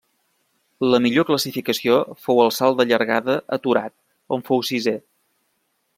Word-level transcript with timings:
La 0.93 0.99
millor 1.05 1.27
classificació 1.27 1.99
fou 2.25 2.41
al 2.45 2.51
salt 2.61 2.79
de 2.79 2.87
llargada 2.93 3.35
aturat 3.59 3.97
on 4.37 4.45
fou 4.49 4.65
sisè. 4.71 4.99